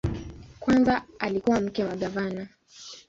Kwanza 0.59 1.03
alikuwa 1.19 1.59
mke 1.61 1.83
wa 1.83 1.95
gavana. 1.95 2.47